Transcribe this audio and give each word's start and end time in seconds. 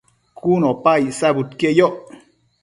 cun 0.39 0.61
opa 0.71 0.91
icsabudquieyoc 1.09 1.95